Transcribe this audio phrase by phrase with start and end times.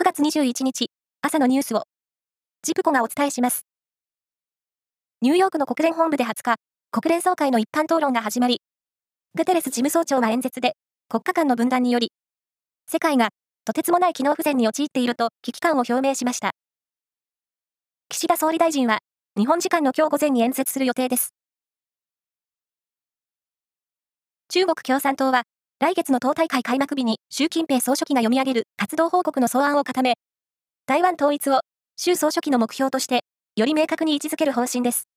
[0.00, 0.92] 9月21日、
[1.22, 1.82] 朝のニュースを、
[2.62, 3.66] ジプコがお伝えします。
[5.22, 6.54] ニューヨークの国連本部で20日、
[6.92, 8.62] 国連総会の一般討論が始まり、
[9.34, 10.76] グテレス事務総長は演説で、
[11.08, 12.12] 国家間の分断により、
[12.86, 13.30] 世界が
[13.64, 16.52] とてつもない機能不全に陥っていると危機感を表明しました。
[18.08, 19.00] 岸田総理大臣は、
[19.36, 21.34] 日本時間の今日午前に演説する予定です。
[24.48, 25.42] 中国共産党は、
[25.80, 30.14] 来月の党大会開幕日に習近平総書記が読み上げる活動報告の草案を固め、
[30.86, 31.60] 台湾統一を
[31.96, 33.20] 習総書記の目標として、
[33.54, 35.08] より明確に位置づける方針です。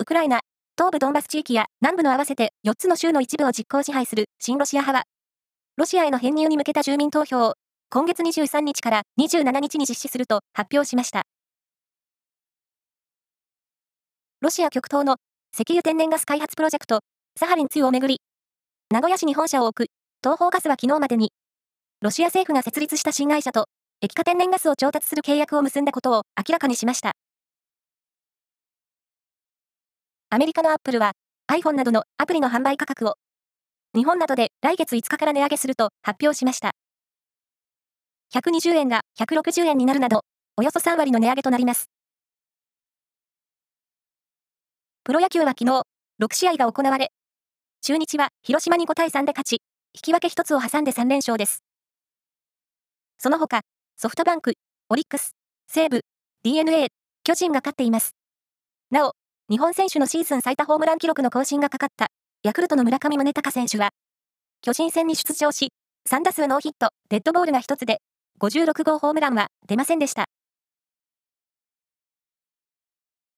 [0.00, 0.40] ウクライナ、
[0.76, 5.04] 東部ドンバス地域や南部の合わせて4つの州の一部を実効支配する親ロシア派は、
[5.76, 7.54] ロシアへの編入に向けた住民投票を
[7.88, 11.22] 今月23日から27日に実施すると発表しました。
[14.40, 15.18] ロシア極東の
[15.54, 16.98] 石油天然ガス開発プロジェクト、
[17.36, 18.20] サハリン2をめぐり、
[18.92, 19.90] 名古屋市に本社を置く
[20.22, 21.32] 東方ガスは昨日までに、
[22.00, 23.66] ロシア政府が設立した新会社と
[24.00, 27.10] 液化天然ガスを調達する契約を結んだことを明らかにしました。
[30.30, 31.14] アメリカのアップルは
[31.50, 33.14] iPhone などのアプリの販売価格を
[33.96, 36.70] 日本などで来月5日から値上げすると発表しました。
[38.32, 40.20] 120円が160円になるなど、
[40.56, 41.90] およそ3割の値上げとなります。
[45.02, 45.82] プロ野球は昨日、
[46.22, 47.10] 6試合が行われ、
[47.86, 49.52] 中日は広島に5対3で勝ち、
[49.92, 51.62] 引き分け1つを挟んで3連勝です。
[53.18, 53.60] その他、
[53.98, 54.54] ソフトバンク、
[54.88, 55.32] オリックス、
[55.68, 56.00] 西武、
[56.44, 56.88] DNA、
[57.24, 58.16] 巨人が勝っています。
[58.90, 59.12] なお、
[59.50, 62.06] 日本選手のシーズン最多ホームラン記録の更新がかかった
[62.42, 63.90] ヤクルトの村上宗隆選手は、
[64.62, 65.68] 巨人戦に出場し、
[66.08, 67.98] 3打数ノーヒット、デッドボールが1つで、
[68.40, 70.24] 56号ホームランは出ませんでした。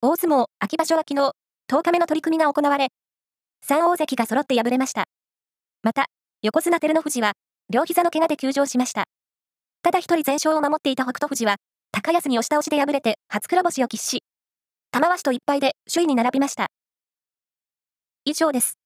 [0.00, 1.30] 大相撲秋場所は昨日、
[1.70, 2.88] 10日目の取り組みが行われ、
[3.68, 5.04] 3大関が揃って敗れました。
[5.82, 6.06] また、
[6.42, 7.32] 横綱照ノ富士は、
[7.70, 9.04] 両膝の怪我で休場しました。
[9.82, 11.56] ただ一人全勝を守っていた北斗富士は、
[11.92, 14.22] 高安に押し倒しで敗れて初黒星を喫し、
[14.90, 16.66] 玉鷲と1敗で首位に並びました。
[18.24, 18.81] 以上です。